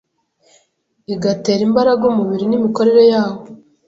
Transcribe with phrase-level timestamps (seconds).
[1.13, 3.41] igatera imbaraga umubiri n’imikorere yawo